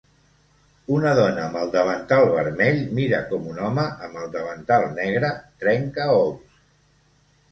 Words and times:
Una 0.93 1.09
dona 1.17 1.41
amb 1.47 1.57
el 1.63 1.67
davantal 1.73 2.29
vermell 2.37 2.79
mira 2.99 3.19
com 3.33 3.45
un 3.51 3.61
home 3.67 3.85
amb 4.07 4.17
el 4.21 4.33
davantal 4.37 4.87
negre 4.95 5.31
trenca 5.65 6.09
ous. 6.15 6.57